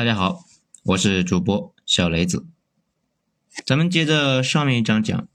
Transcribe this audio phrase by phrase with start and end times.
[0.00, 0.46] 大家好，
[0.84, 2.46] 我是主播小雷子。
[3.66, 5.28] 咱们接着上面一章讲，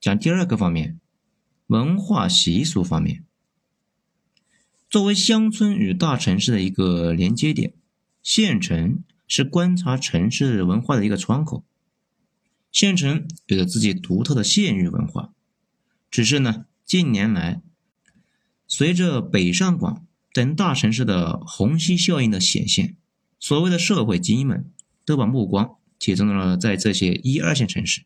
[0.00, 0.98] 讲第二个方面，
[1.68, 3.24] 文化习俗方面。
[4.88, 7.72] 作为乡村与大城市的一个连接点，
[8.20, 11.64] 县城是观察城市文化的一个窗口。
[12.72, 15.32] 县城有着自己独特的县域文化，
[16.10, 17.62] 只是呢，近年来
[18.66, 22.96] 随着北上广等大城市的虹吸效应的显现。
[23.40, 24.70] 所谓的社会精英们
[25.06, 28.02] 都把目光集中到了在这些一二线城市，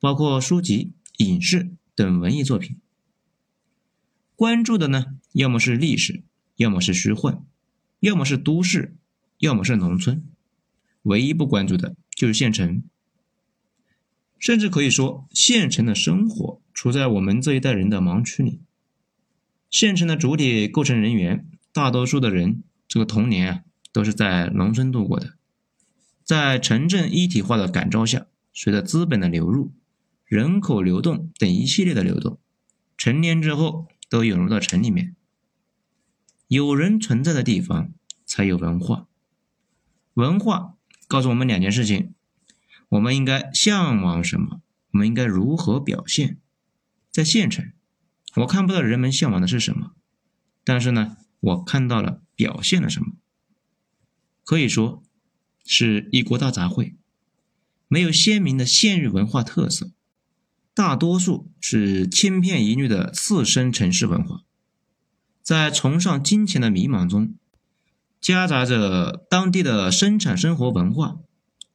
[0.00, 2.76] 包括书籍、影视等文艺作品。
[4.34, 6.24] 关注的呢，要么是历史，
[6.56, 7.42] 要么是虚幻，
[8.00, 8.96] 要么是都市，
[9.38, 10.24] 要么是农村，
[11.02, 12.82] 唯一不关注的就是县城。
[14.38, 18.60] 甚至可以说，县城的生活处在我们这一代人的盲区里。
[19.70, 23.64] 县城的主体构成人员，大多数的人这个童年啊。
[23.92, 25.34] 都是在农村度过的，
[26.24, 29.72] 在城镇一体化的感召下，随着资本的流入、
[30.24, 32.38] 人口流动等一系列的流动，
[32.96, 35.16] 成年之后都涌入到城里面。
[36.48, 37.92] 有人存在的地方
[38.24, 39.06] 才有文化，
[40.14, 40.74] 文化
[41.06, 42.14] 告诉我们两件事情：
[42.88, 46.38] 我们应该向往什么，我们应该如何表现。
[47.10, 47.72] 在县城，
[48.36, 49.92] 我看不到人们向往的是什么，
[50.64, 53.12] 但是呢，我看到了表现了什么。
[54.48, 55.02] 可以说
[55.66, 56.94] 是一锅大杂烩，
[57.86, 59.90] 没有鲜明的县域文化特色，
[60.72, 64.44] 大多数是千篇一律的次生城市文化，
[65.42, 67.34] 在崇尚金钱的迷茫中，
[68.22, 71.18] 夹杂着当地的生产生活文化、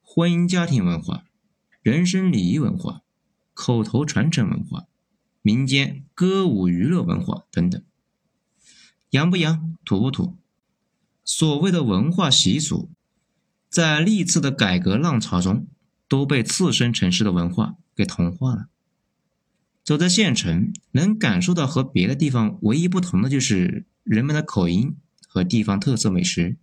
[0.02, 1.26] 婚姻家庭文化、
[1.84, 3.04] 人生礼仪文化、
[3.54, 4.88] 口头传承文化、
[5.44, 7.80] 民间歌舞娱乐文化等等，
[9.12, 10.40] 洋不洋，土不土？
[11.26, 12.90] 所谓的文化习俗，
[13.70, 15.68] 在历次的改革浪潮中，
[16.08, 18.68] 都被次生城市的文化给同化了。
[19.84, 24.96] 走在县城，能感受到和别的地方唯一不同的就是人们的口音
[25.28, 26.58] 和地方特色美食。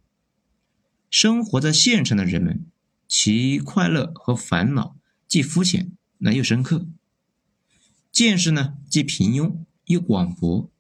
[1.11, 2.65] 生活在县城的人们，
[3.09, 6.87] 其快乐和烦恼既肤浅，那又深刻；
[8.13, 9.57] 见识呢，既平庸
[9.87, 10.71] 又广博。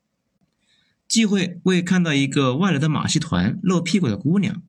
[1.10, 4.62] 既会为看到一个外来的马戏团露屁股的姑娘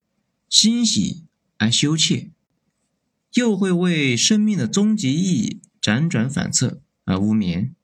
[0.49, 1.27] 欣喜
[1.59, 2.31] 而羞怯，
[3.35, 7.75] 又会为生命的终极意义辗转反侧而无眠；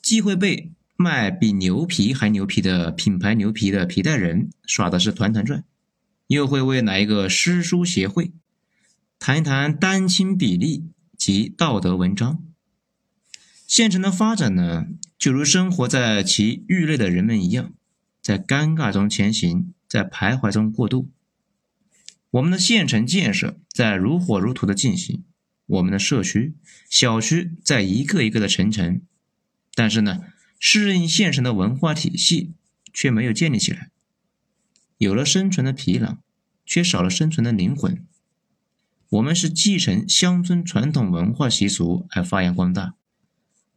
[0.00, 5.62] 既会被卖比牛皮还牛皮的品牌牛皮的皮带人耍的是团团转，
[6.28, 8.32] 又会为哪一个诗书协会
[9.18, 10.86] 谈一谈单亲比例
[11.18, 12.42] 及道德文章。
[13.66, 14.86] 县城的发展呢，
[15.18, 17.74] 就如生活在其域内的人们一样。
[18.22, 21.10] 在尴尬中前行，在徘徊中过渡。
[22.30, 25.24] 我们的县城建设在如火如荼的进行，
[25.66, 26.54] 我们的社区、
[26.88, 29.02] 小区在一个一个的成城，
[29.74, 30.22] 但是呢，
[30.58, 32.52] 适应县城的文化体系
[32.92, 33.90] 却没有建立起来。
[34.96, 36.20] 有了生存的皮囊，
[36.64, 38.06] 却少了生存的灵魂。
[39.10, 42.94] 我们是继承乡村传统文化习俗而发扬光大，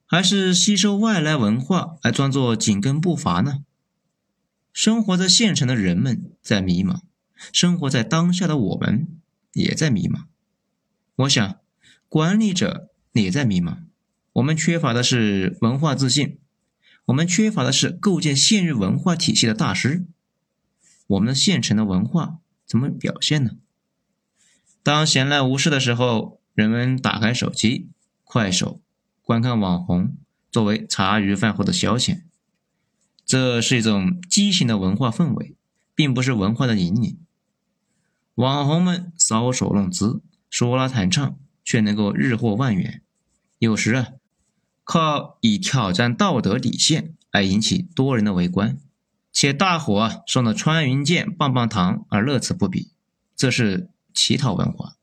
[0.06, 3.66] 还是吸收外来文化而装作紧跟步伐呢？
[4.76, 7.00] 生活在县城的人们在迷茫，
[7.54, 9.08] 生活在当下的我们
[9.54, 10.26] 也在迷茫。
[11.16, 11.60] 我想，
[12.10, 13.78] 管理者也在迷茫。
[14.34, 16.40] 我们缺乏的是文化自信，
[17.06, 20.06] 我们缺乏的是构建县域文化体系的大师。
[21.08, 23.52] 我们县城的文化怎么表现呢？
[24.84, 27.88] 当闲来无事的时候，人们打开手机、
[28.26, 28.82] 快手，
[29.22, 30.18] 观看网红，
[30.52, 32.24] 作为茶余饭后的消遣。
[33.26, 35.56] 这是一种畸形的文化氛围，
[35.96, 37.18] 并不是文化的引领。
[38.36, 43.02] 网红们搔首弄姿、说拉弹唱，却能够日获万元。
[43.58, 44.10] 有时啊，
[44.84, 48.78] 靠以挑战道德底线来引起多人的围观，
[49.34, 52.92] 且大伙啊送的穿云箭、棒棒糖而乐此不疲。
[53.36, 54.98] 这是乞讨文化。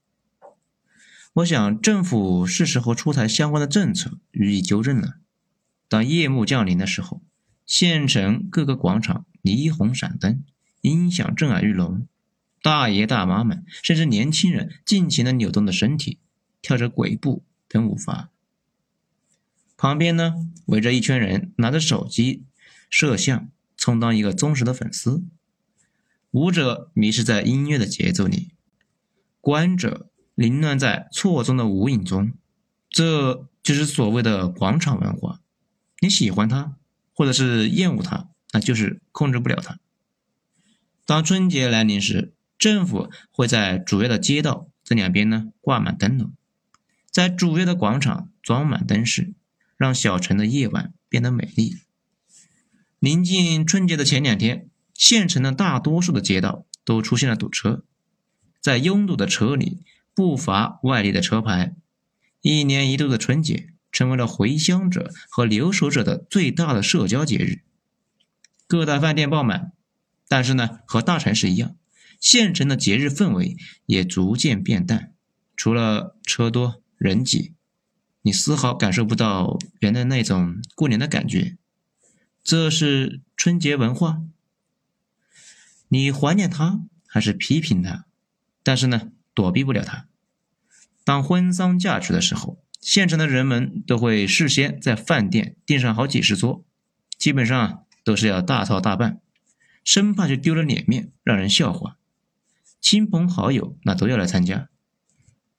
[1.33, 5.15] 我想，政府是时候出台相关的政策予以纠正了。
[5.89, 7.21] 当夜幕降临的时候。
[7.67, 10.45] 县城各个广场霓虹闪灯，
[10.81, 12.07] 音响震耳欲聋，
[12.63, 16.19] 大爷大妈们甚至年轻人尽情的扭动着身体，
[16.61, 18.31] 跳着鬼步等舞法。
[19.77, 20.35] 旁边呢
[20.67, 22.45] 围着一圈人，拿着手机
[22.89, 25.25] 摄像，充当一个忠实的粉丝。
[26.31, 28.53] 舞者迷失在音乐的节奏里，
[29.41, 32.33] 观者凌乱在错综的舞影中。
[32.89, 35.41] 这就是所谓的广场文化。
[36.01, 36.77] 你喜欢它？
[37.13, 39.79] 或者是厌恶它，那就是控制不了它。
[41.05, 46.33] 当春节来临时，政府会在主要的街道这两边呢挂满灯笼，
[47.11, 49.35] 在主要的广场装满灯饰，
[49.77, 51.79] 让小城的夜晚变得美丽。
[52.99, 57.85] 临近春节的前两天，县城的大多数的街道都出现了堵车，
[58.61, 59.83] 在拥堵的车里
[60.15, 61.75] 不乏外地的车牌。
[62.41, 67.61] 一年一度的春节成为了回乡者和留守者的最大的社交节日，
[68.67, 69.73] 各大饭店爆满。
[70.27, 71.77] 但是呢，和大城市一样，
[72.19, 75.13] 县城的节日氛围也逐渐变淡，
[75.55, 77.53] 除了车多人挤，
[78.23, 81.59] 你丝毫感受不到原来那种过年的感觉。
[82.43, 84.23] 这是春节文化，
[85.89, 88.07] 你怀念它还是批评它？
[88.63, 90.07] 但是呢，躲避不了它。
[91.05, 96.65] 当婚丧嫁娶的时候，县城的人们都会事先在饭店订上好几十桌，
[97.17, 99.21] 基本上都是要大操大办，
[99.85, 101.97] 生怕就丢了脸面，让人笑话。
[102.81, 104.69] 亲朋好友那都要来参加，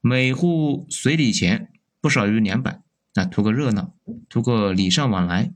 [0.02, 1.72] 每户随礼钱
[2.02, 2.82] 不少于两百，
[3.14, 3.94] 那图个热闹，
[4.28, 5.54] 图个礼尚往来。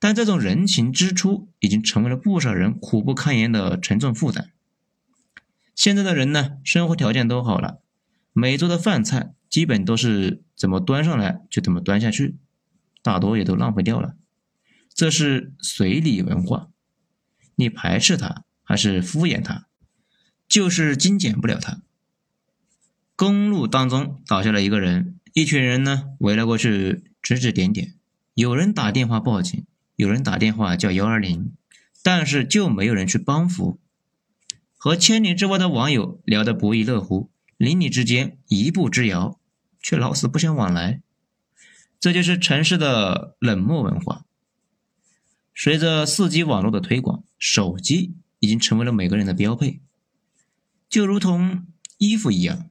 [0.00, 4.50] 但这种人情支出已经成为了不少人苦不堪言的沉重负担。
[5.76, 7.78] 现在的人呢，生活条件都好了。
[8.32, 12.38] 每桌的饭菜基本都是怎么端上来就怎么端下去，
[13.02, 14.16] 大多也都浪费掉了。
[14.94, 16.70] 这是随礼文化，
[17.56, 19.66] 你排斥它还是敷衍它，
[20.48, 21.82] 就是精简不了它。
[23.14, 27.92] 公路当中倒下了一个人，一群人呢围了过去，指指点点。
[28.32, 29.66] 有人打电话报警，
[29.96, 31.52] 有人打电话叫幺二零，
[32.02, 33.78] 但是就没有人去帮扶。
[34.78, 37.30] 和千里之外的网友聊得不亦乐乎。
[37.58, 39.38] 邻里之间一步之遥，
[39.82, 41.02] 却老死不相往来，
[41.98, 44.24] 这就是城市的冷漠文化。
[45.54, 49.80] 随着四 G 网络的推广，手机已经成为了每个人的标配，
[50.88, 51.66] 就如同
[51.98, 52.70] 衣服一样，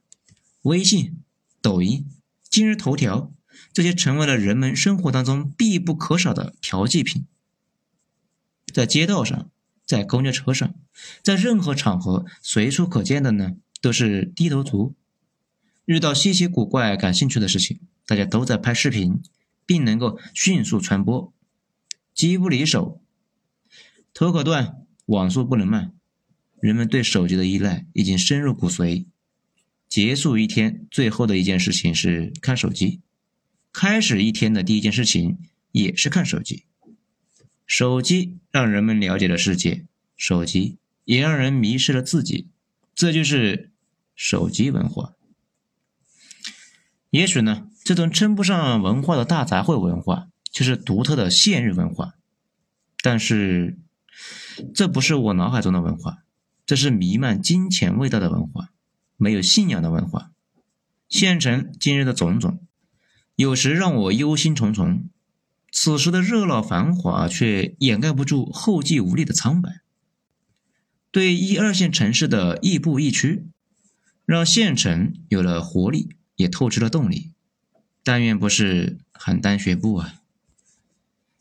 [0.62, 1.22] 微信、
[1.60, 2.06] 抖音、
[2.48, 3.32] 今日头条
[3.72, 7.26] 这些成为了人们生活当中必不可少的调剂品。
[8.72, 9.50] 在街道上，
[9.84, 10.74] 在公交车上，
[11.22, 13.56] 在任何场合，随处可见的呢。
[13.82, 14.94] 都是低头族，
[15.92, 19.20] 遇到稀奇古怪、感兴趣的事情，大家都在拍视频，
[19.66, 21.30] 并能够迅速传播。
[22.14, 23.02] 机不离手，
[24.14, 25.92] 头可断，网速不能慢，
[26.60, 29.04] 人们对手机的依赖已经深入骨髓。
[29.86, 33.02] 结束一天最后的一件事情是看手机，
[33.70, 35.36] 开始一天的第一件事情
[35.72, 36.64] 也是看手机。
[37.66, 39.84] 手机让人们了解了世界，
[40.16, 42.48] 手机也让人迷失了自己。
[42.94, 43.68] 这就是。
[44.14, 45.14] 手机文化，
[47.12, 52.14] 也许呢，这种称不上文化的大杂烩文化，就是独特的现日文化。
[53.02, 53.78] 但是，
[54.74, 56.22] 这不是我脑海中的文化，
[56.64, 58.70] 这是弥漫金钱味道的文化，
[59.18, 60.30] 没有信仰的文化。
[61.10, 62.66] 县城今日的种种，
[63.36, 65.02] 有时让我忧心忡忡。
[65.70, 69.82] 此时的热闹繁华，却掩盖不住后继无力的苍白。
[71.10, 73.44] 对一二线城市的亦步亦趋。
[74.24, 77.30] 让县城有了活力，也透支了动力。
[78.02, 80.16] 但愿不是邯郸学步啊！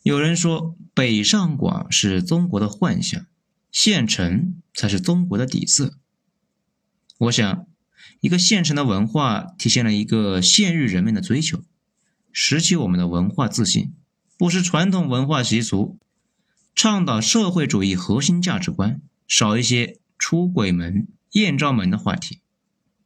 [0.03, 3.25] 有人说，北上广是中国的幻想，
[3.71, 5.97] 县城才是中国的底色。
[7.17, 7.67] 我想，
[8.19, 11.63] 一个县城的文化体现了一个县域人们的追求，
[12.31, 13.93] 拾起我们的文化自信，
[14.37, 15.97] 不是传统文化习俗，
[16.75, 22.40] 倡导社会主义核心价值观，少一些出轨门、艳照门的话题。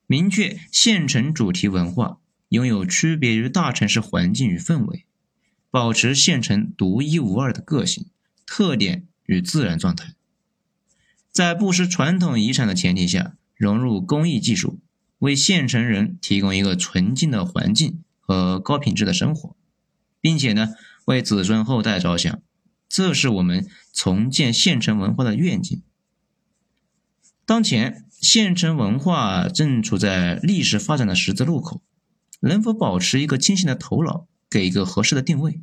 [0.08, 2.20] 明确县城主题文化
[2.50, 5.04] 拥有区别于大城市环境与氛围，
[5.72, 8.06] 保持县城独一无二的个性、
[8.46, 10.14] 特点与自然状态，
[11.32, 14.80] 在不失传统遗产的前提下，融入工艺技术，
[15.18, 19.56] 为县城人提供一个纯净的环境和高品质的生活，
[20.22, 22.42] 并且呢，为子孙后代着想，
[22.88, 25.82] 这是我们重建县城文化的愿景。
[27.44, 28.04] 当前。
[28.26, 31.84] 县城文化正处在历史发展的十字路口，
[32.40, 35.62] 能否保持一个清醒的头脑，给一个合适的定位，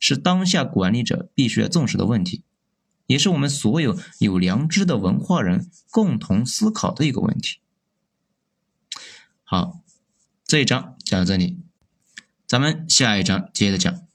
[0.00, 2.42] 是当下管理者必须要重视的问题，
[3.06, 7.60] 也是我们所有有良知的文化人共同思考的一个问题。
[9.44, 9.80] 好，
[10.44, 11.60] 这一章讲到这里，
[12.44, 14.09] 咱们下一章接着讲。